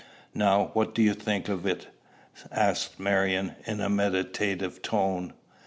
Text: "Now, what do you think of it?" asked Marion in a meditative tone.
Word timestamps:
"Now, 0.33 0.71
what 0.73 0.95
do 0.95 1.03
you 1.03 1.13
think 1.13 1.47
of 1.47 1.67
it?" 1.67 1.89
asked 2.51 2.99
Marion 2.99 3.53
in 3.67 3.79
a 3.81 3.87
meditative 3.87 4.81
tone. 4.81 5.33